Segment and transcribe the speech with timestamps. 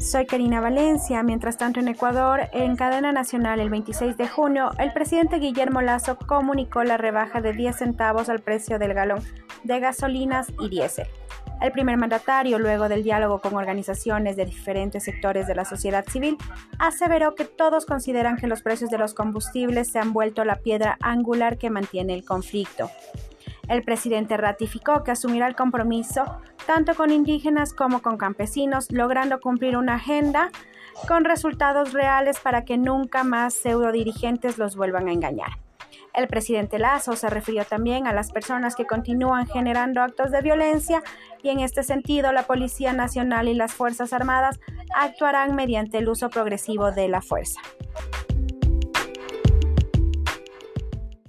[0.00, 1.22] Soy Karina Valencia.
[1.24, 6.16] Mientras tanto, en Ecuador, en cadena nacional el 26 de junio, el presidente Guillermo Lazo
[6.16, 9.20] comunicó la rebaja de 10 centavos al precio del galón
[9.64, 11.08] de gasolinas y diésel.
[11.60, 16.36] El primer mandatario, luego del diálogo con organizaciones de diferentes sectores de la sociedad civil,
[16.78, 20.96] aseveró que todos consideran que los precios de los combustibles se han vuelto la piedra
[21.00, 22.88] angular que mantiene el conflicto.
[23.68, 26.24] El presidente ratificó que asumirá el compromiso
[26.66, 30.50] tanto con indígenas como con campesinos, logrando cumplir una agenda
[31.06, 35.50] con resultados reales para que nunca más pseudo dirigentes los vuelvan a engañar.
[36.14, 41.02] El presidente Lazo se refirió también a las personas que continúan generando actos de violencia
[41.42, 44.58] y en este sentido la Policía Nacional y las Fuerzas Armadas
[44.96, 47.60] actuarán mediante el uso progresivo de la fuerza.